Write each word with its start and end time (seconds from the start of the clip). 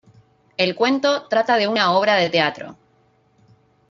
El 0.57 0.75
cuento 0.75 1.27
trata 1.27 1.57
de 1.57 1.67
una 1.67 1.91
obra 1.91 2.15
de 2.15 2.31
teatro. 2.31 2.75